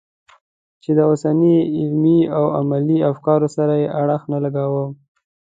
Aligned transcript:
چې 0.83 0.91
د 0.97 0.99
اوسني 1.09 1.55
علمي 1.79 2.19
او 2.37 2.43
عملي 2.59 2.99
افکارو 3.11 3.47
سره 3.55 3.73
یې 3.81 3.87
اړخ 4.01 4.21
نه 4.33 4.39
لګاوه. 4.45 4.83